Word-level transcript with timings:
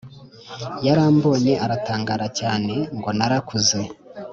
Yarambonye 0.85 1.53
aratangara 1.65 2.27
cyane 2.39 2.73
ngo 2.97 3.09
narakuze 3.17 3.79